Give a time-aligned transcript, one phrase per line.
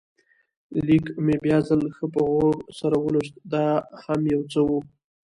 [0.85, 3.65] لیک مې بیا ځل ښه په غور سره ولوست، دا
[4.03, 4.69] هم یو څه و.